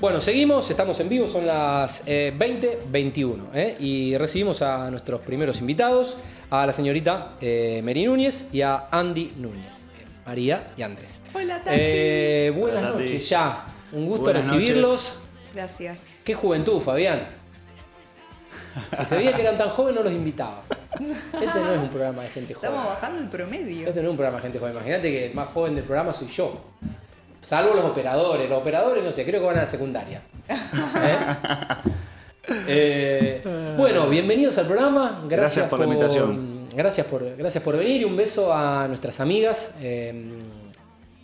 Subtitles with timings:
[0.00, 3.76] Bueno, seguimos, estamos en vivo, son las eh, 20.21 ¿eh?
[3.78, 6.16] y recibimos a nuestros primeros invitados,
[6.48, 11.20] a la señorita eh, Mary Núñez y a Andy Núñez, eh, María y Andrés.
[11.34, 11.76] Hola, Tati.
[11.78, 15.18] Eh, buenas Hola, noches, ya, un gusto Buenas recibirlos.
[15.54, 16.00] Gracias.
[16.24, 17.26] Qué juventud, Fabián.
[18.96, 20.62] Si sabía que eran tan jóvenes no los invitaba.
[20.94, 22.70] Este no es un programa de gente joven.
[22.70, 23.88] Estamos bajando el promedio.
[23.88, 24.72] Este no es un programa de gente joven.
[24.72, 26.58] Imagínate que el más joven del programa soy yo.
[27.40, 28.48] Salvo los operadores.
[28.48, 30.22] Los operadores, no sé, creo que van a la secundaria.
[30.48, 31.16] ¿Eh?
[32.66, 35.22] Eh, bueno, bienvenidos al programa.
[35.28, 36.66] Gracias, Gracias por la invitación.
[36.74, 40.14] Gracias por, gracias por venir y un beso a nuestras amigas, eh,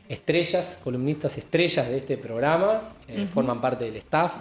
[0.09, 2.93] estrellas, columnistas estrellas de este programa.
[3.09, 4.35] eh, Forman parte del staff.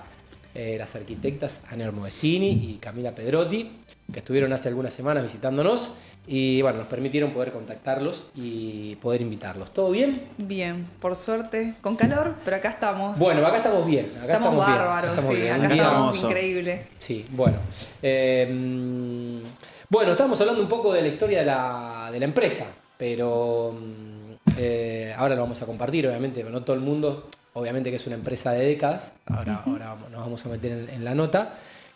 [0.53, 3.71] eh, las arquitectas Ana Modestini y Camila Pedrotti,
[4.11, 5.91] que estuvieron hace algunas semanas visitándonos
[6.27, 9.71] y bueno, nos permitieron poder contactarlos y poder invitarlos.
[9.73, 10.29] ¿Todo bien?
[10.37, 11.75] Bien, por suerte.
[11.81, 13.17] Con calor, pero acá estamos.
[13.19, 14.11] Bueno, acá estamos bien.
[14.23, 15.41] Acá estamos, estamos, bien, bárbaros, acá estamos sí.
[15.41, 15.53] bien.
[15.65, 16.87] Acá estamos increíble.
[16.99, 17.57] Sí, bueno.
[18.01, 19.39] Eh, mm,
[19.89, 22.65] bueno, estamos hablando un poco de la historia de la, de la empresa,
[22.97, 27.97] pero mm, eh, ahora lo vamos a compartir, obviamente, no todo el mundo, obviamente que
[27.97, 31.13] es una empresa de décadas, ahora, ahora vamos- nos vamos a meter en, en la
[31.13, 31.53] nota,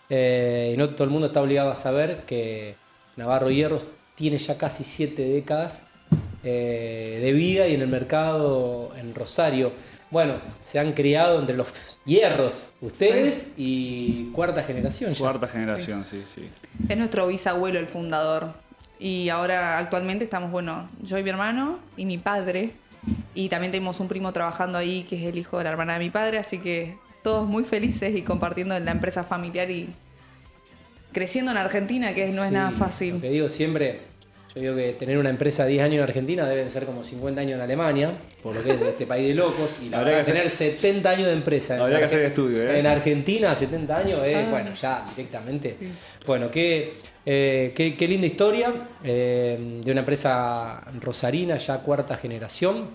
[0.09, 2.75] eh, y no todo el mundo está obligado a saber que
[3.17, 3.85] Navarro Hierros
[4.19, 5.85] tiene ya casi siete décadas
[6.43, 9.71] eh, de vida y en el mercado en Rosario.
[10.11, 15.19] Bueno, se han criado entre los hierros ustedes y cuarta generación ya.
[15.19, 16.49] Cuarta generación, sí, sí.
[16.89, 18.51] Es nuestro bisabuelo el fundador.
[18.99, 22.71] Y ahora actualmente estamos, bueno, yo y mi hermano y mi padre.
[23.33, 25.99] Y también tenemos un primo trabajando ahí que es el hijo de la hermana de
[25.99, 26.39] mi padre.
[26.39, 29.87] Así que todos muy felices y compartiendo en la empresa familiar y
[31.13, 33.21] creciendo en Argentina, que no es nada Lo fácil.
[33.21, 34.08] que digo siempre,
[34.59, 37.41] yo digo que tener una empresa de 10 años en Argentina deben ser como 50
[37.41, 38.11] años en Alemania,
[38.43, 39.79] por lo que es este país de locos.
[39.81, 41.75] Y la Habría verdad, que tener 70 años de empresa.
[41.75, 42.79] en Habría que Arge- hacer estudio, ¿eh?
[42.79, 44.47] En Argentina, 70 años, es, Ah.
[44.49, 45.77] bueno, ya directamente.
[46.25, 46.93] Bueno, qué,
[47.25, 52.87] eh, qué, qué linda historia eh, de una empresa rosarina, ya cuarta generación.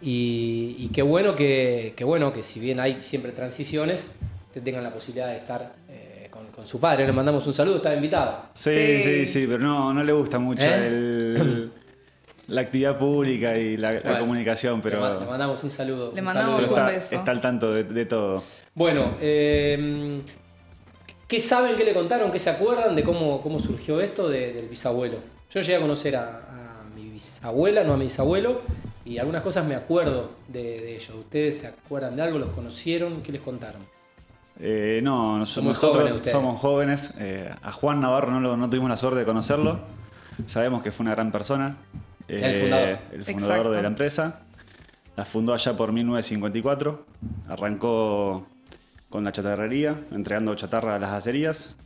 [0.00, 4.10] Y, y qué bueno que, que bueno que si bien hay siempre transiciones,
[4.52, 6.01] te tengan la posibilidad de estar eh,
[6.44, 7.06] con, con su padre.
[7.06, 8.46] Le mandamos un saludo, estaba invitado.
[8.54, 9.00] Sí, Sí.
[9.02, 10.86] sí, sí, pero no, no le gusta mucho ¿Eh?
[10.88, 11.72] el-
[12.48, 16.12] la actividad pública y la, comunicación, Le, ma- le pero, mandamos un saludo.
[16.12, 16.82] Le un mandamos pero saludo.
[16.82, 17.14] un está, beso.
[17.14, 18.42] está al tanto de, de todo.
[18.74, 20.20] Bueno, eh,
[21.28, 24.68] ¿qué saben, qué le contaron, qué se acuerdan de cómo, cómo surgió esto de- del
[24.68, 25.18] bisabuelo?
[25.54, 26.22] Yo llegué a conocer a,
[26.80, 28.62] a mi bisabuela, no a mi bisabuelo,
[29.04, 31.10] y algunas cosas me acuerdo de, de ellos.
[31.14, 32.38] ¿Ustedes se acuerdan de algo?
[32.38, 33.22] ¿Los conocieron?
[33.22, 33.82] ¿Qué les contaron?
[34.60, 36.32] Eh, no, nos- jóvenes nosotros ustedes.
[36.32, 37.14] somos jóvenes.
[37.18, 39.80] eh, a Juan Navarro no, lo- no tuvimos la suerte de conocerlo.
[40.46, 41.76] Sabemos que fue una gran persona.
[42.28, 42.88] El eh, fundador.
[43.12, 43.70] el fundador Exacto.
[43.72, 44.40] de la empresa.
[45.16, 47.04] La fundó allá por 1954.
[47.48, 48.46] Arrancó
[49.10, 51.76] con la chatarrería, entregando chatarra a las acerías.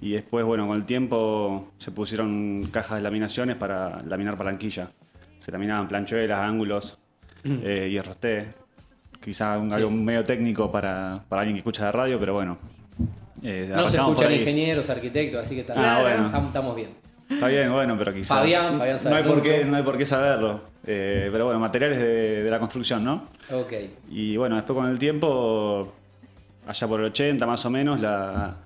[0.00, 4.88] Y después, bueno, con el tiempo se pusieron cajas de laminaciones para laminar palanquilla.
[5.40, 6.96] Se laminaban planchuelas, ángulos,
[7.44, 8.48] eh, hierros T.
[9.20, 9.76] Quizá un- Sí.
[9.76, 12.56] algo medio técnico para, para alguien que escucha de radio, pero bueno.
[13.42, 16.26] eh, No se escuchan ingenieros, arquitectos, así que está- Ah, bueno.
[16.46, 16.90] estamos, bien.
[17.28, 18.34] Está bien, bueno, pero quizá.
[18.36, 20.60] Fabián, Fabián sabe no, hay por qué, no hay por qué saberlo.
[20.86, 23.24] Eh, pero bueno, materiales de, de la construcción, ¿no?
[23.52, 23.72] Ok.
[24.10, 25.92] Y bueno, después con el tiempo,
[26.66, 28.56] allá por el 80 más o menos, la,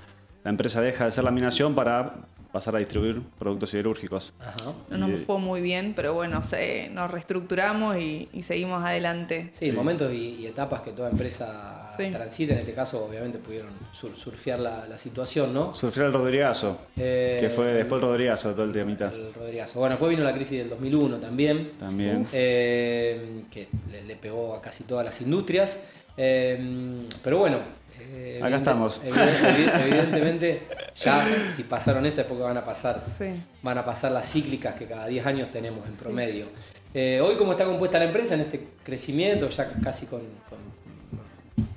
[0.43, 2.14] la empresa deja de hacer laminación para
[2.54, 4.32] pasar a distribuir productos siderúrgicos.
[4.38, 4.72] Ajá.
[4.88, 9.48] No nos fue muy bien, pero bueno, se- nos reestructuramos y, y seguimos adelante.
[9.50, 9.72] Sí, Sí.
[9.72, 12.10] momentos y, y etapas que toda empresa Sí.
[12.12, 12.53] transita.
[12.54, 15.75] En este caso, obviamente, pudieron sur- surfear la, la situación, ¿no?
[15.75, 19.10] Surfear el Rodrigazo, Eh, que fue después el Rodrigazo todo el temita.
[19.12, 19.81] El Rodrigazo.
[19.81, 22.25] Bueno, después vino la crisis del 2001 también, También.
[22.32, 25.81] Eh, que le, le pegó a casi todas las industrias.
[26.16, 27.59] Eh, pero bueno.
[28.00, 29.00] Eh, Acá evidente- estamos.
[29.05, 30.62] evidente- evidentemente,
[30.97, 33.03] ya si pasaron esa época van a pasar.
[33.19, 33.27] Sí.
[33.62, 36.47] Van a pasar las cíclicas que cada 10 años tenemos en promedio.
[36.93, 40.59] Eh, hoy, ¿cómo está compuesta la empresa en este crecimiento, ya casi con, con-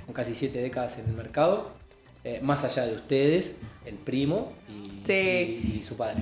[0.05, 1.71] con casi 7 décadas en el mercado?
[2.23, 5.75] Eh, más allá de ustedes, el primo y, Sí.
[5.79, 6.17] y su padre.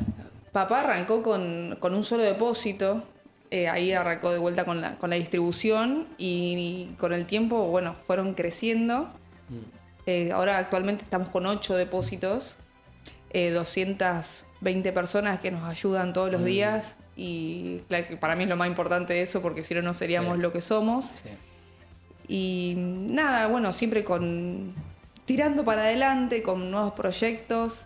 [0.52, 3.04] Papá arrancó con, con un solo depósito,
[3.52, 7.96] eh, ahí arrancó de vuelta con la, con la distribución y, con el tiempo, bueno,
[7.96, 9.10] fueron creciendo.
[10.06, 12.56] Eh, ahora actualmente estamos con ocho depósitos,
[13.32, 18.50] eh, 220 personas que nos ayudan todos los días y claro que para mí es
[18.50, 20.42] lo más importante de eso porque si no no seríamos Sí.
[20.42, 21.06] lo que somos.
[21.24, 21.30] Sí.
[22.28, 24.74] Y nada, bueno, siempre con
[25.26, 27.86] tirando para adelante, con nuevos proyectos.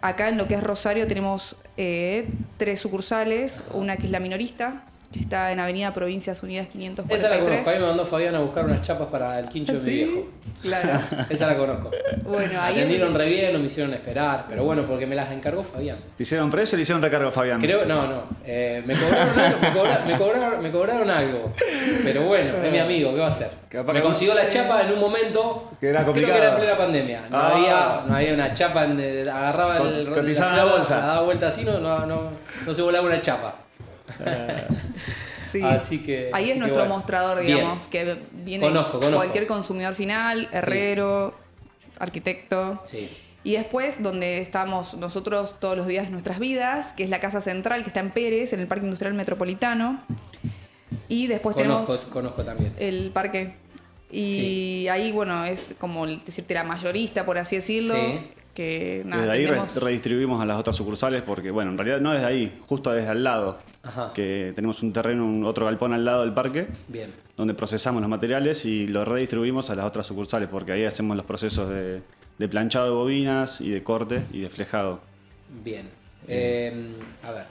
[0.00, 4.84] Acá en lo que es Rosario tenemos eh, tres sucursales, una que es la minorista,
[5.18, 6.78] Está en Avenida Provincias Unidas Esa
[7.28, 7.42] la 543.
[7.42, 7.70] conozco.
[7.70, 9.94] A mí me mandó Fabián a buscar unas chapas para el quincho de mi ¿Sí?
[10.04, 10.26] viejo.
[10.62, 11.00] Claro.
[11.30, 11.90] Esa la conozco.
[12.24, 14.46] Bueno, Me ahí atendieron re bien, no me hicieron esperar.
[14.48, 15.96] Pero bueno, porque me las encargó Fabián.
[16.16, 17.60] ¿Te hicieron precio o le hicieron recargo, Fabián?
[17.60, 18.22] Creo, no, no.
[18.44, 21.52] eh, me, cobraron algo, me, cobra- me cobraron, me cobraron algo.
[22.04, 23.50] Pero bueno, es mi amigo, ¿qué va a hacer?
[23.68, 25.70] Capaz Me consiguió la chapa en un momento.
[25.80, 26.38] Que era Creo que complicado.
[26.42, 27.22] era en plena pandemia.
[27.30, 27.52] No, Ah.
[27.54, 30.98] había, no había una chapa, en, agarraba Cot- el, cotizaba ciudad, la bolsa.
[30.98, 32.30] la daba vuelta así, no, no, no,
[32.66, 33.56] no se volaba una chapa.
[35.52, 35.60] Sí.
[35.62, 36.94] Así que- Ahí así es que nuestro bueno.
[36.96, 37.58] mostrador, Bien.
[37.58, 39.16] digamos, que viene Conozco, conozco.
[39.16, 41.34] cualquier consumidor final, herrero,
[41.98, 42.82] arquitecto.
[42.86, 43.10] Sí.
[43.44, 47.40] Y después, donde estamos nosotros todos los días de nuestras vidas, que es la Casa
[47.42, 50.02] Central, que está en Pérez, en el Parque Industrial Metropolitano.
[51.08, 52.72] Y después Conozco, tenemos conozco también.
[52.78, 53.54] el parque.
[54.10, 57.94] Y ahí, bueno, es como decirte la mayorista, por así decirlo.
[57.94, 58.20] Sí.
[58.54, 62.26] Que nada, Desde ahí redistribuimos a las otras sucursales porque, bueno, en realidad no desde
[62.26, 63.58] ahí, justo desde al lado.
[63.82, 64.12] Ajá.
[64.14, 67.10] Que tenemos un terreno, un otro galpón al lado del parque, Bien.
[67.36, 71.24] donde procesamos los materiales y los redistribuimos a las otras sucursales porque ahí hacemos los
[71.24, 72.02] procesos de,
[72.38, 75.00] de planchado de bobinas y de corte y de flejado.
[75.64, 75.88] Bien.
[76.28, 76.92] Eh,
[77.24, 77.44] a ver,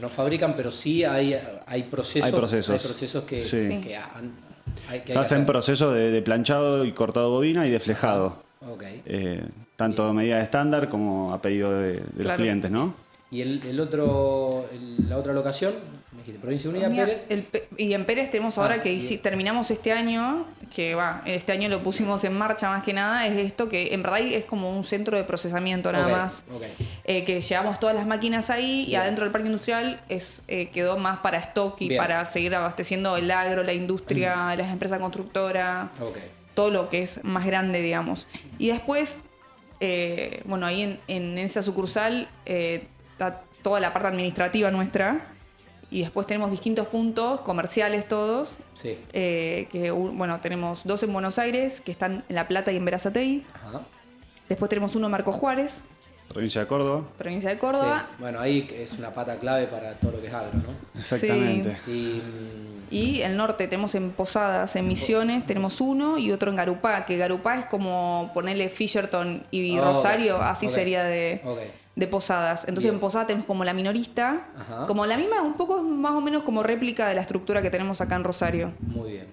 [0.00, 2.26] no fabrican, pero sí hay, hay procesos.
[2.26, 2.74] Hay procesos.
[2.74, 3.68] hay procesos que, Sí.
[3.80, 5.46] que han- hay, que Se hay que hacen hacer.
[5.46, 8.42] procesos de, de planchado y cortado de bobina y de flejado.
[8.70, 8.82] Ok.
[9.06, 9.44] Eh,
[9.76, 12.94] tanto a medida estándar como a pedido de, de los clientes, ¿no?
[13.30, 15.74] Y el, el otro, el- la otra locación,
[16.12, 17.26] me dijiste, Provincia Unida, Mira, Pérez.
[17.30, 17.44] el
[17.76, 21.68] y en Pérez tenemos ahora Ah, que hici- terminamos este año, que va, este año
[21.68, 24.84] lo pusimos en marcha más que nada, es esto que en verdad es como un
[24.84, 26.44] centro de procesamiento nada más.
[26.54, 26.62] ok.
[27.06, 30.96] Eh, que llevamos todas las máquinas ahí y adentro del parque industrial es, eh, quedó
[30.96, 32.00] más para stock y Bien.
[32.00, 36.18] para seguir abasteciendo el agro, la industria, las empresas constructoras, Ok.
[36.54, 38.28] Todo lo que es más grande, digamos.
[38.58, 39.20] Y después,
[39.80, 45.30] eh, bueno, ahí en, en esa sucursal eh, está toda la parte administrativa nuestra.
[45.90, 48.58] Y después tenemos distintos puntos comerciales todos.
[48.74, 48.98] Sí.
[49.12, 52.84] eh, que bueno, tenemos dos en Buenos Aires, que están en La Plata y en
[52.84, 53.46] Verazatei.
[53.54, 53.82] Ajá.
[54.48, 55.82] Después tenemos uno en Marco Juárez,
[56.28, 57.04] Provincia de Córdoba.
[57.16, 57.60] provincia de Sí.
[57.60, 58.08] Córdoba.
[58.18, 60.74] Bueno, ahí es una pata clave para todo lo que es agro, ¿no?
[60.98, 61.76] Exactamente.
[61.86, 62.22] Y,
[62.90, 67.16] Y el norte tenemos en Posadas, en Misiones, tenemos uno y otro en Garupá, que
[67.16, 71.40] Garupá es como ponerle Fisherton y Oh, Rosario, así sería de,
[71.96, 72.62] de Posadas.
[72.62, 72.94] Entonces Bien.
[72.94, 74.86] en Posadas tenemos como la minorista, Ajá.
[74.86, 78.00] como la misma, un poco más o menos como réplica de la estructura que tenemos
[78.00, 78.72] acá en Rosario.
[78.80, 79.26] Muy bien.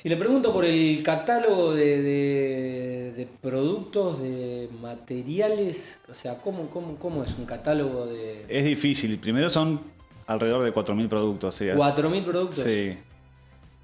[0.00, 6.70] Si le pregunto por el catálogo de, de- de productos, de materiales, o sea, ¿cómo,
[6.70, 9.18] cómo, cómo es un catálogo de Es difícil.
[9.18, 9.80] Primero son
[10.28, 11.60] alrededor de 4.000 productos.
[11.62, 12.60] es- 4.000 productos?
[12.62, 12.96] Sí.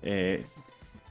[0.05, 0.45] Eh,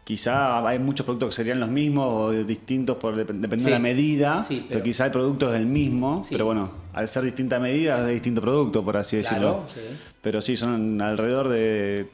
[0.06, 3.66] quizá hay muchos productos que serían los mismos o distintos por, dep- dependiendo Sí.
[3.66, 4.68] de la medida, Sí, pero...
[4.70, 6.34] pero- quizá hay productos del mismo, Sí.
[6.34, 9.92] pero bueno, al ser distinta medida es de distinto producto, por así Claro, decirlo.
[9.92, 9.98] sí.
[10.22, 12.08] Pero sí, son alrededor de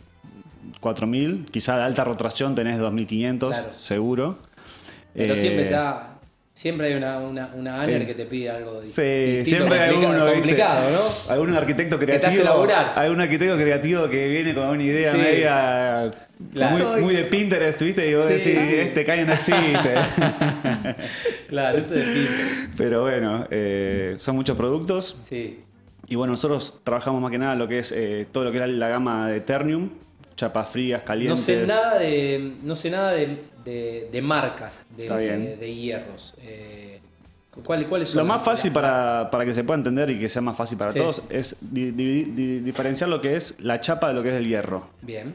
[0.81, 3.69] 4.000, quizá de alta rotación tenés 2.500, Claro.
[3.77, 4.37] seguro.
[5.13, 6.05] Pero Eh, siempre está.
[6.53, 8.05] Siempre hay una, una, una ANER Sí.
[8.07, 10.33] que te pide algo Sí, distinto, siempre hay uno ¿viste?
[10.33, 11.31] complicado, ¿no?
[11.33, 12.43] Algún arquitecto te hace creativo.
[12.43, 12.93] laburar.
[12.97, 15.17] Algún arquitecto creativo que viene con una idea Sí.
[15.17, 16.11] media.
[16.51, 16.89] Claro.
[16.89, 18.09] Muy, muy de Pinterest, ¿viste?
[18.09, 18.75] Y vos Sí, decís, sí.
[18.75, 19.93] este caño no existe.
[21.47, 22.77] Claro, eso es Pinterest.
[22.77, 25.17] Pero bueno, eh, son muchos productos.
[25.21, 25.61] Sí.
[26.07, 28.67] Y bueno, nosotros trabajamos más que nada lo que es eh, todo lo que era
[28.67, 29.89] la gama de Ternium,
[30.39, 31.41] chapas frías, No calientes.
[31.45, 32.53] sé nada de.
[32.63, 36.33] No sé nada de, de- de marcas de, hierros.
[36.41, 36.99] Eh,
[37.63, 38.19] ¿cuál- ¿Cuáles son?
[38.19, 40.91] Lo más fácil para, para que se pueda entender y que sea más fácil para
[40.93, 40.99] Sí.
[40.99, 44.35] todos es di- di- di- diferenciar lo que es la chapa de lo que es
[44.35, 44.87] el hierro.
[45.01, 45.33] Bien.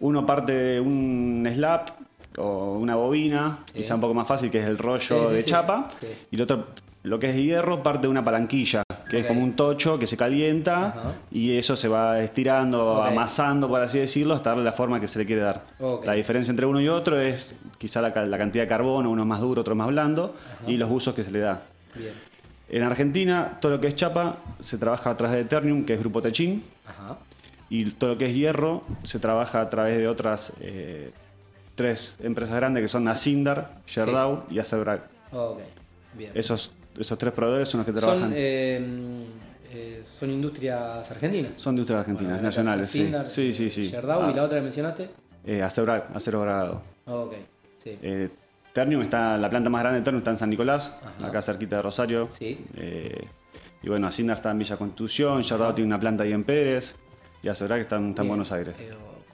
[0.00, 1.92] Uno parte de un slab
[2.36, 3.74] o una bobina, Sí.
[3.78, 5.90] quizá un poco más fácil, que es el rollo Sí, de chapa.
[6.30, 6.66] Y el otro,
[7.04, 10.16] lo que es hierro, parte de una palanquilla, que es como un tocho que se
[10.16, 11.12] calienta Ajá.
[11.30, 15.18] y eso se va estirando, amasando, por así decirlo, hasta darle la forma que se
[15.18, 15.62] le quiere dar.
[16.04, 19.22] La diferencia entre uno y otro es quizá la, ca- la cantidad de carbono, uno
[19.22, 20.34] es más duro, otro es más blando,
[20.66, 21.62] y los usos que se le da.
[21.94, 22.12] Bien.
[22.70, 26.00] En Argentina, todo lo que es chapa se trabaja a través de Ternium, que es
[26.00, 27.18] Grupo Techín, Ajá.
[27.68, 31.12] y todo lo que es hierro se trabaja a través de otras eh,
[31.74, 35.02] tres empresas grandes que son Asindar, Gerdau y Acebrac.
[36.16, 36.30] Bien.
[36.34, 38.32] Esos, esos tres proveedores son los que son, trabajan.
[38.34, 39.26] eh,
[39.72, 41.52] eh, son industrias argentinas.
[41.56, 42.90] son industrias argentinas, Bueno, nacionales.
[42.90, 43.70] Sí, Sindar, sí, sí.
[43.70, 43.88] sí.
[43.90, 45.08] Gerdau Ah, y la otra que mencionaste.
[45.44, 46.82] eh, Acebrac, acero grado.
[47.06, 47.34] Ok.
[47.78, 47.98] Sí.
[48.02, 48.28] Eh,
[48.72, 51.26] Ternium está, la planta más grande de Ternium está en San Nicolás, Ajá.
[51.28, 52.26] acá cerquita de Rosario.
[52.30, 52.58] Sí.
[52.76, 53.24] Eh,
[53.82, 56.96] y bueno, Asindar está en Villa Constitución, Gerdau tiene una planta ahí en Pérez,
[57.42, 58.28] y Acebrac está, en- está en Bien.
[58.30, 58.74] Buenos Aires.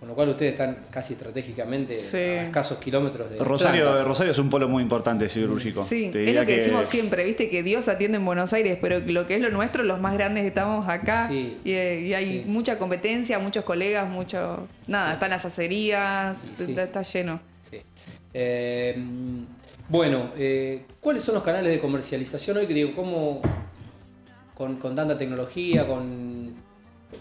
[0.00, 2.16] Con lo cual ustedes están casi estratégicamente Sí.
[2.16, 4.06] a escasos kilómetros de Rosario, plantas.
[4.06, 5.84] Rosario es un polo muy importante siderúrgico.
[5.84, 8.98] Sí, Te es lo que, decimos siempre, viste que Dios atiende en Buenos Aires, pero
[9.00, 12.24] lo que es lo nuestro, los más grandes estamos acá Sí, y, eh, y hay
[12.24, 12.44] sí.
[12.46, 14.66] mucha competencia, muchos colegas, mucho...
[14.86, 17.38] Nada, están las acerías, está, está lleno.
[17.60, 17.76] Sí.
[18.32, 18.96] Eh,
[19.90, 22.66] bueno, eh, ¿cuáles son los canales de comercialización hoy?
[22.66, 23.42] Que digo, ¿cómo
[24.54, 26.29] con, con tanta tecnología, con,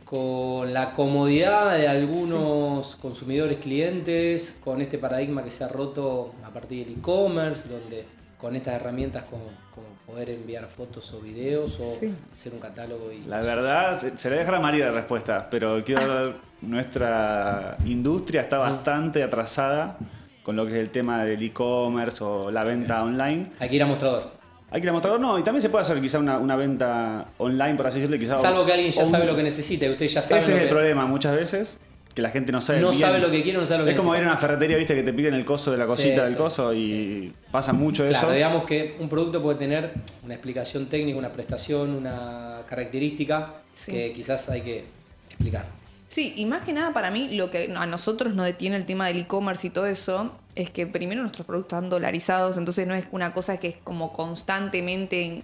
[0.09, 6.49] con la comodidad de algunos consumidores clientes, con este paradigma que se ha roto a
[6.49, 8.05] partir del e-commerce, donde
[8.39, 9.43] con estas herramientas como,
[9.75, 12.11] como poder enviar fotos o videos o Sí.
[12.35, 15.83] hacer un catálogo y La verdad, se, se le dejará a María la respuesta, pero
[15.83, 19.95] quiero hablar, nuestra industria está bastante atrasada
[20.41, 23.51] con lo que es el tema del e-commerce o la venta online.
[23.59, 24.38] hay que ir a mostrador.
[24.71, 27.87] Hay que demostrar, no, y también se puede hacer quizá una, una venta online, por
[27.87, 28.37] así decirlo, quizá.
[28.37, 30.61] Salvo que alguien ya sabe lo que necesita y usted ya sabe Ese lo es
[30.63, 31.75] el que- problema muchas veces,
[32.13, 33.01] que la gente no sabe No bien.
[33.01, 34.93] sabe lo que quiere, no sabe lo que Es como ir a una ferretería, viste,
[34.95, 38.05] que te piden el coso de la cosita Sí, del sí, coso y pasa mucho
[38.07, 38.31] Claro, eso.
[38.35, 39.91] digamos que un producto puede tener
[40.23, 43.91] una explicación técnica, una prestación, una característica Sí.
[43.91, 44.85] que quizás hay que
[45.29, 45.65] explicar.
[46.07, 49.07] Sí, y más que nada para mí lo que a nosotros nos detiene el tema
[49.07, 50.31] del e-commerce y todo eso
[50.61, 54.11] es que primero nuestros productos están dolarizados, entonces no es una cosa que es como
[54.13, 55.43] constantemente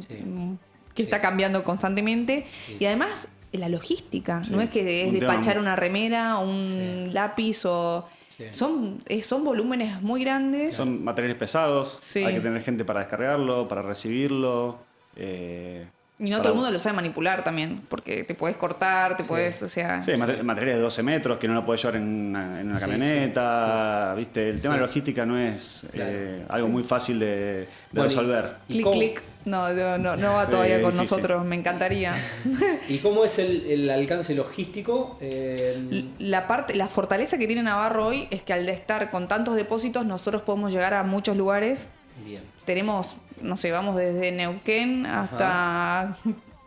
[0.00, 0.06] Sí.
[0.08, 0.56] que
[0.96, 1.02] Sí.
[1.02, 2.76] está cambiando constantemente Sí.
[2.80, 7.12] y además la logística, Sí, no es que es un despachar una remera, un Sí.
[7.12, 8.06] lápiz o
[8.36, 8.44] Sí.
[8.50, 10.74] son eh, son volúmenes muy grandes.
[10.74, 12.24] Son materiales pesados, Sí.
[12.24, 14.78] hay que tener gente para descargarlo, para recibirlo.
[15.16, 15.86] eh,
[16.18, 19.28] y no todo el mundo lo sabe manipular también, porque te puedes cortar, te Sí.
[19.28, 22.02] puedes, o sea, Sí, mater- materiales de 12 metros que no lo puedes llevar en
[22.28, 24.48] una, en una Sí, camioneta, ¿viste?
[24.48, 24.80] El tema Sí.
[24.80, 26.10] de logística no es Claro.
[26.12, 28.54] eh, algo muy fácil de, de Bueno, y- resolver.
[28.68, 29.22] ¿Y clic clic.
[29.44, 31.16] No, no, no, no va Sí, todavía con difícil.
[31.18, 32.14] nosotros, me encantaría.
[32.88, 35.18] ¿Y cómo es el, el alcance logístico?
[35.20, 39.28] Eh, La parte, la fortaleza que tiene Navarro hoy es que al de estar con
[39.28, 41.90] tantos depósitos, nosotros podemos llegar a muchos lugares.
[42.24, 42.42] bien.
[42.64, 46.16] Tenemos, no sé, vamos desde Neuquén hasta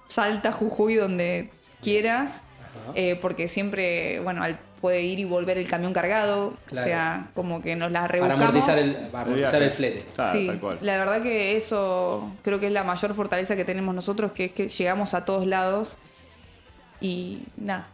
[0.07, 1.49] Salta, Jujuy, donde
[1.81, 2.41] quieras.
[2.59, 2.91] Ajá.
[2.95, 6.53] eh, porque siempre, bueno, al- puede ir y volver el camión cargado.
[6.67, 6.81] Claro.
[6.81, 8.43] O sea, como que nos las Para rebuscamos.
[8.43, 10.05] amortizar el, para amortizar el flete.
[10.13, 10.77] Claro, sí, tal cual.
[10.81, 14.51] la verdad que eso creo que es la mayor fortaleza que tenemos nosotros, que es
[14.51, 15.97] que llegamos a todos lados
[17.01, 17.87] y nada.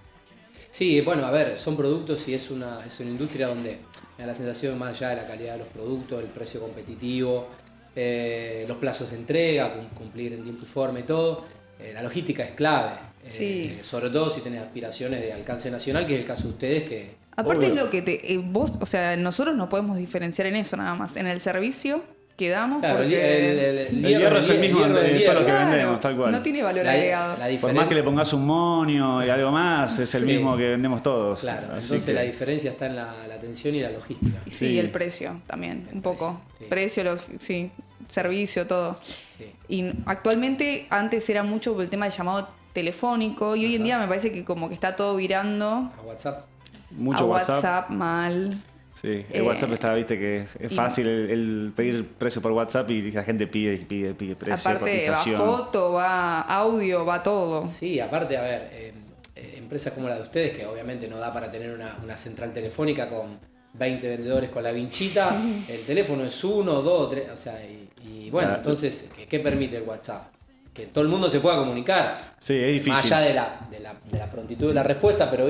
[0.71, 3.79] Sí, bueno, a ver, son productos y es una, es una industria donde
[4.17, 7.47] me da la sensación más allá de la calidad de los productos, el precio competitivo,
[7.95, 11.45] eh, los plazos de entrega, cum- cumplir en tiempo y forma y todo,
[11.79, 12.91] eh, la logística es clave.
[13.25, 13.77] eh, Sí.
[13.81, 17.15] sobre todo si tenés aspiraciones de alcance nacional, que es el caso de ustedes que...
[17.37, 17.69] Aparte Obvio.
[17.79, 20.93] es lo que te, eh, vos, o sea, nosotros nos podemos diferenciar en eso nada
[20.93, 22.03] más, en el servicio
[22.35, 25.33] que damos Claro, el, porque el- el- El hierro es el mismo hierro de todo
[25.33, 25.45] lo que.
[25.45, 26.31] Claro, vendemos, tal cual.
[26.31, 27.37] no tiene valor La- agregado.
[27.37, 30.27] la Por más que le pongas un monio y algo más, es el Sí.
[30.33, 31.39] mismo que vendemos todos.
[31.41, 34.39] Claro, Así entonces que- la diferencia está en la, la atención y la logística.
[34.45, 34.79] sí, sí.
[34.79, 36.41] el precio también, El un poco.
[36.57, 36.65] precio, sí.
[36.69, 37.71] Precio, los, sí,
[38.09, 38.97] servicio, todo.
[39.03, 39.45] Sí.
[39.67, 43.99] Y actualmente, antes era mucho por el tema del llamado telefónico y hoy en día
[43.99, 46.45] me parece que como que está todo virando A WhatsApp.
[46.91, 47.55] Mucho a WhatsApp.
[47.55, 48.57] WhatsApp, mal.
[48.93, 52.89] Sí, el Eh, WhatsApp está, viste, que es fácil el, el pedir precio por WhatsApp
[52.91, 57.65] y la gente pide y pide, pide precio, Aparte va foto, va audio, va todo.
[57.67, 58.93] Sí, aparte, a ver, eh,
[59.35, 62.51] eh, empresas como la de ustedes, que obviamente no da para tener una, una central
[62.53, 63.39] telefónica con
[63.73, 65.35] 20 vendedores con la vinchita,
[65.69, 68.59] el teléfono es uno, dos, tres, o sea, y, y bueno, Claro.
[68.61, 70.27] entonces, ¿qué, qué permite el WhatsApp?
[70.71, 72.93] Que todo el mundo se pueda comunicar, Sí, es difícil.
[72.93, 75.47] más allá de la, de, la, de la prontitud de la respuesta, pero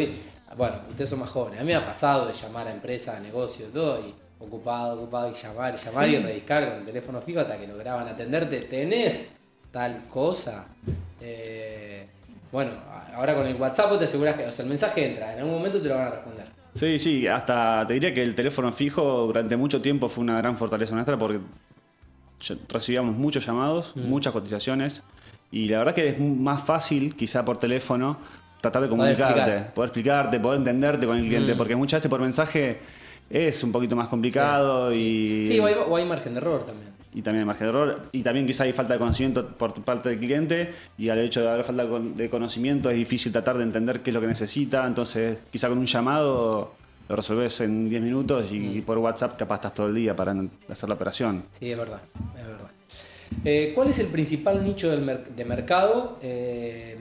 [0.58, 3.20] bueno, ustedes son más jóvenes, a mí me ha pasado de llamar a empresas, a
[3.20, 6.12] negocios, todo, y ocupado, ocupado, y llamar, y llamar, Sí.
[6.16, 9.30] y rediscar con el teléfono fijo hasta que lograban atenderte, tenés
[9.72, 10.66] tal cosa.
[11.22, 12.06] Eh,
[12.52, 12.72] bueno,
[13.16, 15.82] ahora con el WhatsApp te aseguras que, o sea, el mensaje entra, en algún momento
[15.82, 16.46] te lo van a responder.
[16.74, 20.58] Sí, sí, hasta te diría que el teléfono fijo durante mucho tiempo fue una gran
[20.58, 21.40] fortaleza nuestra porque
[22.68, 24.02] recibíamos muchos llamados, Mm.
[24.10, 25.02] muchas cotizaciones
[25.52, 28.18] y la verdad que es más fácil quizá por teléfono
[28.64, 29.74] tratar de Poder comunicarte, explicar.
[29.74, 31.58] poder explicarte, poder entenderte con el cliente Mm.
[31.58, 32.78] porque muchas veces por mensaje
[33.30, 35.46] es un poquito más complicado y...
[35.46, 36.94] Sí, o hay, o hay margen de error también.
[37.14, 38.02] y también el margen de error.
[38.14, 41.50] Y también quizá hay falta de conocimiento por parte del cliente y al hecho de
[41.50, 44.88] haber falta de conocimiento es difícil tratar de entender qué es lo que necesita.
[44.88, 46.74] Entonces quizá con un llamado
[47.10, 50.34] lo resolves en 10 minutos y por WhatsApp capaz estás todo el día para
[50.70, 51.44] hacer la operación.
[51.52, 52.00] Sí, es verdad,
[52.40, 52.72] es verdad.
[53.44, 56.18] Eh, ¿Cuál es el principal nicho del mer- de mercado?
[56.22, 56.98] eh,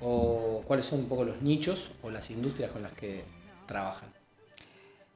[0.00, 3.24] ¿O cuáles son un poco los nichos o las industrias con las que
[3.66, 4.08] trabajan?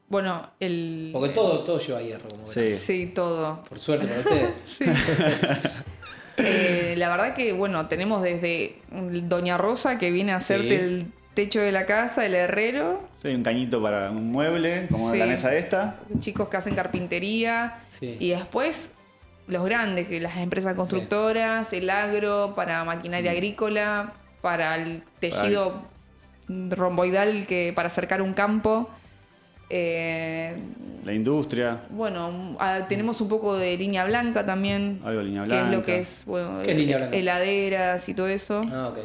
[0.09, 1.11] Bueno, el...
[1.13, 2.73] Porque todo, todo lleva hierro, como Sí.
[2.75, 3.63] Sí, todo.
[3.69, 4.53] Por suerte para ustedes.
[4.65, 4.85] Sí.
[6.43, 10.75] Eh, la verdad que, bueno, tenemos desde Doña Rosa que viene a hacerte Sí.
[10.75, 15.19] el techo de la casa, el herrero, Sí, un cañito para un mueble, como Sí.
[15.19, 16.01] la mesa esta.
[16.19, 18.17] chicos que hacen carpintería Sí.
[18.19, 18.91] y después
[19.49, 22.87] los grandes, que las empresas constructoras, el agro, para Mm.
[22.87, 25.83] maquinaria agrícola, para el tejido
[26.49, 28.89] romboidal que para acercar un campo.
[29.73, 30.57] Eh,
[31.05, 35.49] La industria, bueno, ah, tenemos un poco de línea blanca también, algo de línea que
[35.49, 35.71] blanca.
[35.71, 37.17] es lo que es, bueno, ¿Qué es línea blanca?
[37.17, 38.99] heladeras y todo eso, Ah, ok.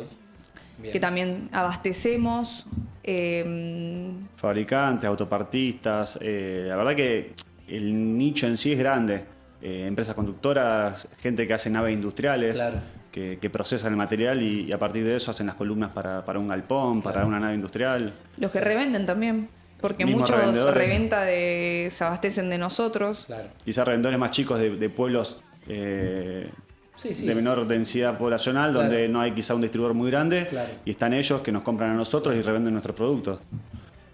[0.80, 0.92] Bien.
[0.92, 2.66] que también abastecemos.
[3.04, 6.18] eh, Fabricantes, autopartistas.
[6.22, 7.34] eh, la verdad que
[7.68, 9.24] el nicho en sí es grande.
[9.62, 12.78] Eh, empresas conductoras, gente que hace naves industriales, Claro.
[13.16, 16.26] Que, que procesan el material y, y a partir de eso hacen las columnas para,
[16.26, 17.28] para un galpón, para Claro.
[17.30, 18.12] una nave industrial.
[18.38, 19.48] los que revenden también,
[19.80, 20.38] porque muchos
[20.74, 23.24] reventa de, se abastecen de nosotros.
[23.28, 23.48] Claro.
[23.64, 26.50] Quizás revendedores más chicos de, de pueblos eh,
[26.96, 27.26] Sí, sí.
[27.26, 28.88] de menor densidad poblacional, Claro.
[28.90, 30.70] donde no hay quizá un distribuidor muy grande, Claro.
[30.84, 33.40] y están ellos que nos compran a nosotros y revenden nuestros productos.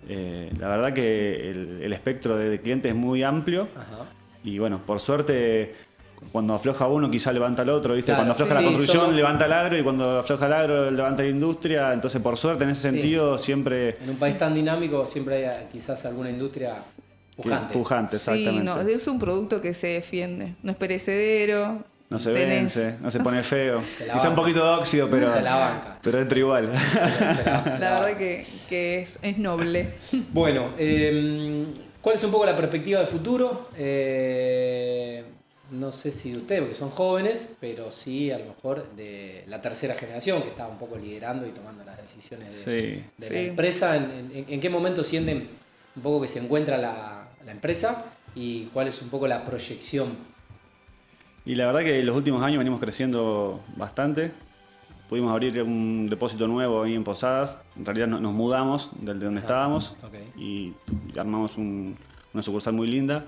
[0.08, 4.06] Eh, la verdad que el, el espectro de, de clientes es muy amplio Ajá.
[4.44, 5.74] y bueno, por suerte
[6.32, 8.14] cuando afloja uno quizá levanta el otro, ¿viste?
[8.14, 10.92] Claro, cuando afloja sí, la sí, construcción levanta el agro y cuando afloja el agro
[10.92, 12.96] levanta la industria, entonces por suerte en ese Sí.
[12.96, 16.76] sentido siempre En un país tan dinámico siempre hay quizás alguna industria
[17.36, 17.74] pujante.
[17.74, 18.64] pujante, Sí, exactamente.
[18.64, 21.84] no, es un producto que se defiende, no es perecedero.
[22.10, 23.82] No se tenés- vence, no se pone feo.
[23.98, 25.98] Se la Quizá un poquito de óxido, pero, Se la banca.
[26.04, 26.70] pero entra igual.
[26.78, 29.92] Se la- se La la verdad que, que es, es noble.
[30.34, 31.68] Bueno, eh,
[32.02, 33.70] ¿cuál es un poco la perspectiva de futuro?
[33.78, 35.24] Eh,
[35.72, 39.62] no sé si de ustedes, porque son jóvenes, pero sí a lo mejor de la
[39.62, 43.04] tercera generación que estaba un poco liderando y tomando las decisiones de, Sí.
[43.18, 43.34] de Sí.
[43.34, 43.96] la empresa.
[43.96, 45.50] ¿En, en- en qué momento sienten
[45.96, 50.10] un poco que se encuentra la, la empresa y cuál es un poco la proyección?
[51.46, 54.32] Y la verdad que en los últimos años venimos creciendo bastante.
[55.10, 57.60] Pudimos abrir un depósito nuevo ahí en Posadas.
[57.76, 59.96] En realidad no- nos mudamos del de donde Ajá, estábamos
[60.38, 60.74] y
[61.18, 61.98] armamos un-
[62.34, 63.26] una sucursal muy linda.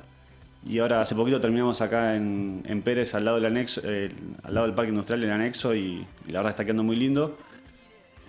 [0.65, 4.10] Y ahora hace poquito terminamos acá en, en Pérez, al lado del anexo, eh,
[4.43, 7.38] al lado del parque industrial, el anexo, y, y la verdad está quedando muy lindo.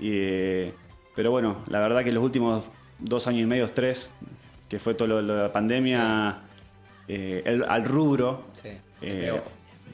[0.01, 0.73] Y, eh,
[1.15, 4.11] pero bueno, la verdad que los últimos dos años y medio, tres,
[4.69, 6.39] que fue todo lo, lo de la pandemia,
[7.07, 8.71] eh, el- al rubro, Sí,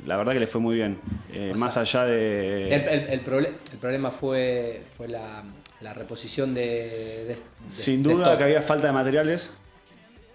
[0.06, 0.98] la verdad que le fue muy bien.
[1.56, 2.74] Más sea, allá de...
[2.74, 5.42] El, el- el proble- el problema fue, fue la,
[5.82, 7.36] la reposición de, de- de-
[7.68, 8.38] sin de duda stock.
[8.38, 9.52] que había falta de materiales.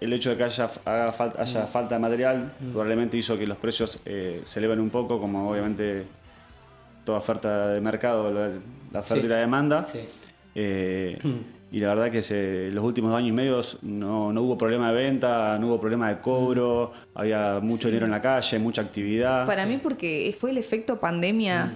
[0.00, 1.68] El hecho de que haya, haga fal- haya Mm.
[1.68, 6.04] falta de material probablemente hizo que los precios eh, se eleven un poco, como obviamente
[7.04, 8.50] toda oferta de mercado, la,
[8.92, 9.26] la oferta Sí.
[9.26, 9.86] y la demanda.
[9.86, 10.00] Sí.
[10.54, 11.18] Eh,
[11.72, 14.92] y la verdad que se, los últimos dos años y medio no, no hubo problema
[14.92, 19.46] de venta, no hubo problema de cobro, había mucho dinero en la calle, mucha actividad.
[19.46, 21.72] Para mí porque fue el efecto pandemia.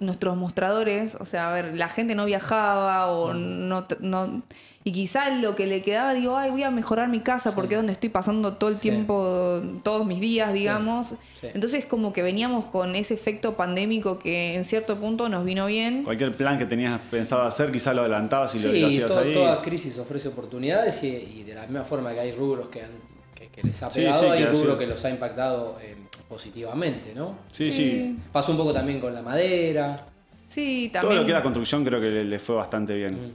[0.00, 4.42] Nuestros mostradores, o sea, a ver, la gente no viajaba o no, no...
[4.82, 7.78] Y quizá lo que le quedaba, digo, ay, voy a mejorar mi casa porque es
[7.78, 8.82] donde estoy pasando todo el Sí.
[8.82, 11.14] tiempo, todos mis días, digamos.
[11.38, 11.48] Sí.
[11.52, 16.02] Entonces como que veníamos con ese efecto pandémico que en cierto punto nos vino bien.
[16.04, 19.32] Cualquier plan que tenías pensado hacer, quizás lo adelantabas y lo, hacías todo- ahí.
[19.34, 23.09] toda crisis ofrece oportunidades y, y de la misma forma que hay rubros que, han-
[23.52, 25.96] que, les ha Sí, pegado, sí, hay que los ha impactado eh,
[26.28, 27.36] positivamente, ¿no?
[27.50, 28.16] Sí, sí.
[28.32, 30.06] Pasó un poco también con la madera.
[30.48, 31.20] Sí, Todo también.
[31.20, 33.34] lo que era construcción creo que le, le fue bastante bien.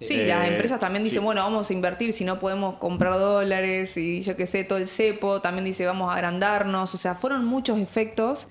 [0.00, 1.24] Sí, Eh, las empresas también dicen, sí.
[1.24, 4.88] bueno, vamos a invertir si no podemos comprar dólares y yo qué sé, todo el
[4.88, 8.48] cepo, también dice, vamos a agrandarnos, o sea, fueron muchos efectos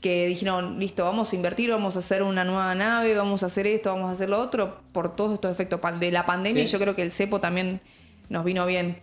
[0.00, 3.66] que dijeron, listo, vamos a invertir, vamos a hacer una nueva nave, vamos a hacer
[3.66, 6.68] esto, vamos a hacer lo otro, por todos estos efectos de la pandemia Sí.
[6.68, 7.80] y yo creo que el cepo también
[8.28, 8.98] nos vino bien.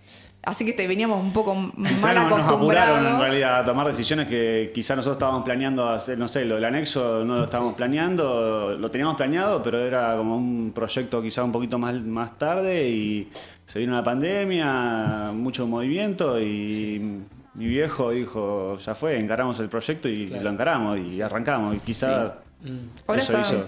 [0.45, 1.89] Así que te veníamos un poco mal no-
[2.29, 2.51] nos acostumbrados.
[2.97, 6.55] apuraron en realidad a tomar decisiones que quizá nosotros estábamos planeando hacer, no sé, lo
[6.55, 11.45] del anexo no lo estábamos planeando, lo teníamos planeado, pero era como un proyecto quizá
[11.45, 13.29] un poquito más, más tarde y
[13.65, 17.21] se vino la pandemia, mucho movimiento y
[17.53, 20.43] mi viejo dijo, ya fue, encaramos el proyecto y Claro.
[20.43, 22.87] lo encaramos y arrancamos y quizá Mm.
[23.07, 23.67] Ahora eso está, hizo.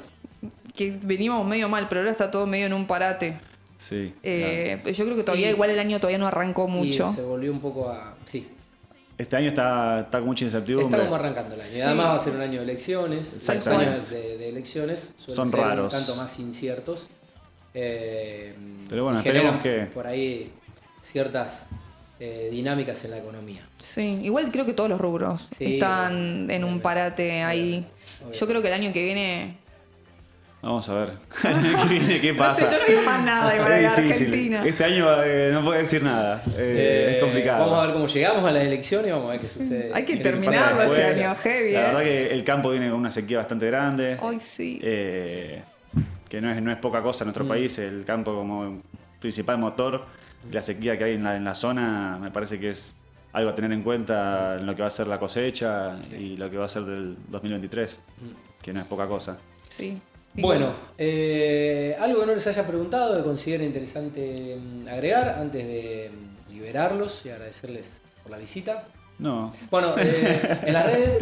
[0.74, 3.38] que veníamos medio mal, pero ahora está todo medio en un parate.
[3.78, 4.14] Sí.
[4.24, 7.10] Eh, Yo creo que todavía Y- igual el año todavía no arrancó mucho.
[7.12, 8.16] Y se volvió un poco a.
[8.26, 8.48] Sí.
[9.18, 10.90] Este año está, está con mucha incertidumbre.
[10.90, 11.70] Está como arrancando el año.
[11.70, 11.82] Sí.
[11.82, 13.34] además va a ser un año de elecciones.
[13.36, 13.70] Exacto.
[13.72, 15.94] Los años de, de elecciones suelen Son ser raros.
[15.94, 17.08] un tanto más inciertos.
[17.74, 18.56] Eh,
[18.90, 20.52] Pero bueno, esperemos que- Por ahí
[21.02, 21.68] ciertas
[22.20, 23.68] eh, dinámicas en la economía.
[23.82, 27.86] Sí, igual creo que todos los rubros Sí, están en un parate ahí.
[28.22, 28.40] obviamente.
[28.40, 29.58] Yo creo que el año que viene.
[30.65, 31.12] Vamos a ver.
[31.43, 32.19] ¿Qué, viene?
[32.19, 32.62] ¿Qué pasa?
[32.62, 34.25] No sé, yo no digo más nada igual Es de difícil.
[34.25, 34.65] Argentina.
[34.65, 36.41] Este año eh, no puedo decir nada.
[36.47, 37.60] Eh, Eh, es complicado.
[37.60, 39.91] Vamos a ver cómo llegamos a las elecciones y vamos a ver qué sucede.
[39.93, 41.71] Hay que terminarlo este año, heavy.
[41.71, 41.84] La ¿eh?
[41.84, 44.17] verdad que el campo viene con una sequía bastante grande.
[44.19, 44.80] Hoy sí.
[44.82, 45.62] Eh,
[46.28, 48.82] que no es, no es poca cosa en nuestro país, el campo como
[49.19, 50.04] principal motor,
[50.51, 52.95] la sequía que hay en la, en la zona, me parece que es
[53.34, 56.49] algo a tener en cuenta en lo que va a ser la cosecha y lo
[56.49, 57.99] que va a ser del 2023,
[58.63, 59.38] que no es poca cosa.
[59.69, 60.01] Sí.
[60.38, 66.12] Bueno, eh, algo que no les haya preguntado, que considera interesante mm, agregar antes de
[66.12, 68.84] mm, liberarlos y agradecerles por la visita.
[69.17, 71.19] No, Bueno, eh, en las redes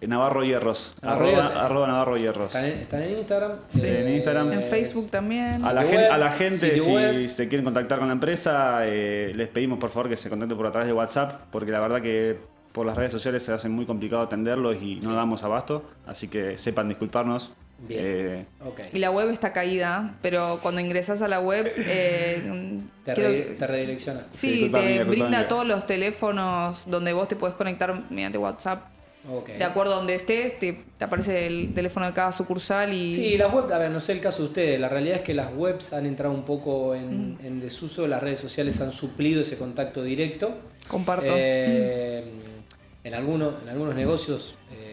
[0.00, 2.48] Navarro Hierros, Arroba- arroba, arroba Navarro Hierros.
[2.48, 3.52] están en, están en Instagram.
[3.68, 4.52] Sí, en Instagram.
[4.52, 5.62] En Facebook también.
[5.64, 7.28] A la, Sitio gen- web, a la gente, si web.
[7.28, 10.66] se quieren contactar con la empresa, eh, les pedimos por favor que se contacten por
[10.66, 12.36] a través de WhatsApp, porque la verdad que
[12.72, 16.56] por las redes sociales se hace muy complicado atenderlos y no damos abasto, así que
[16.58, 17.52] sepan disculparnos.
[17.88, 18.00] Bien.
[18.04, 18.46] Eh.
[18.92, 22.40] Y la web está caída, pero cuando ingresas a la web, eh,
[23.04, 24.26] Te, creo re- que- te redirecciona.
[24.30, 28.84] sí, te brinda todos los teléfonos donde vos te podés conectar mediante WhatsApp.
[29.56, 33.38] De acuerdo a donde estés, te, te aparece el teléfono de cada sucursal y Sí,
[33.38, 35.54] las webs, a ver, no sé el caso de ustedes, la realidad es que las
[35.54, 37.38] webs han entrado un poco en, Mm.
[37.46, 40.54] en desuso, las redes sociales han suplido ese contacto directo.
[40.88, 41.26] comparto.
[41.36, 42.24] Eh,
[43.04, 44.91] en, algunos, en algunos negocios eh,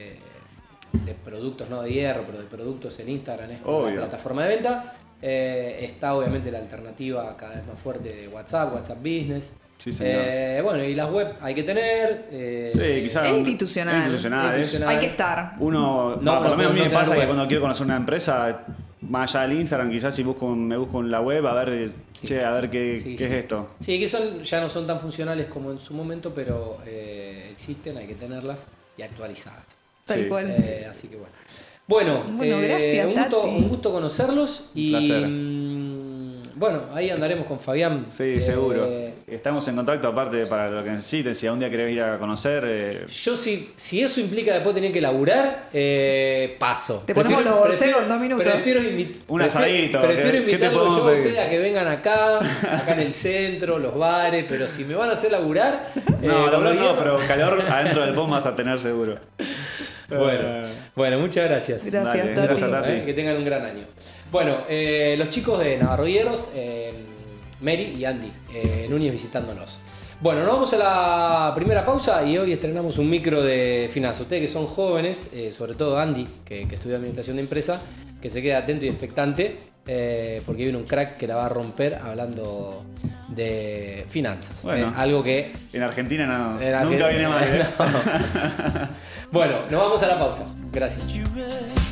[0.94, 3.96] de productos, no de hierro, pero de productos en Instagram es como la Obvio.
[4.02, 4.94] plataforma de venta.
[5.22, 9.54] Eh, está obviamente la alternativa cada vez más fuerte de WhatsApp, WhatsApp Business.
[9.78, 10.14] Sí, señor.
[10.26, 12.28] Eh, bueno, y las web hay que tener.
[12.32, 13.28] eh, sí, quizás.
[13.28, 13.96] Es institucional.
[13.96, 14.96] es institucional, es- Institucional.
[14.96, 15.54] Hay que estar.
[15.60, 17.96] Uno, No, va, por lo menos a mí me pasa que cuando quiero conocer una
[17.98, 18.66] empresa,
[19.02, 21.92] más allá del Instagram, quizás si busco me busco en la web a ver,
[22.26, 23.24] che, a ver qué, Sí, qué sí.
[23.24, 23.70] es esto.
[23.80, 27.98] Sí, que son, ya no son tan funcionales como en su momento, pero eh, existen,
[27.98, 29.64] hay que tenerlas y actualizadas.
[30.10, 30.28] Tal Sí.
[30.28, 30.50] cual.
[30.60, 31.30] Eh, así que bueno.
[31.88, 33.48] Bueno, Bueno, eh, gracias, un, gusto, Tati.
[33.50, 35.28] un gusto conocerlos y Placer.
[35.28, 38.06] mm, bueno, ahí andaremos con Fabián.
[38.08, 38.88] Sí, Eh, seguro.
[39.26, 41.34] Estamos en contacto aparte para lo que necesiten.
[41.34, 44.92] Si algún día querés ir a conocer, eh, Yo si, si eso implica después tener
[44.92, 47.04] que laburar, eh, paso.
[47.08, 48.44] Te ponemos los borseos en dos minutos.
[48.46, 51.58] Prefiero, invi- Un prefiero- asadito, Prefiero ¿qué- qué te invitarlos yo a ustedes a que
[51.60, 55.88] vengan acá, acá en el centro, los bares, pero si me van a hacer laburar...
[55.96, 59.18] eh, no, los no, pero calor adentro del POM vas a tener seguro.
[60.20, 61.86] Bueno, bueno, muchas gracias.
[61.92, 62.72] Gracias, Dale, gracias.
[62.88, 63.86] Eh, que tengan un gran año.
[64.32, 66.92] Bueno, eh, los chicos de Navarro Hierros, eh,
[67.62, 69.80] Mary y Andy, eh, Núñez visitándonos.
[70.22, 74.24] Bueno, nos vamos a la primera pausa y hoy estrenamos un micro de finanzas.
[74.24, 77.80] Ustedes que son jóvenes, eh, sobre todo Andy, que, que estudia administración de empresa,
[78.22, 81.50] que se quede atento y expectante, eh, porque viene un crack que la va a
[81.50, 82.84] romper hablando
[83.30, 84.62] de finanzas.
[84.64, 84.90] Bueno.
[84.90, 87.44] Eh, algo que En Argentina no, nunca viene mal.
[87.48, 87.66] ¿eh?
[87.80, 88.90] No.
[89.32, 90.44] Bueno, nos vamos a la pausa.
[90.72, 91.79] Gracias.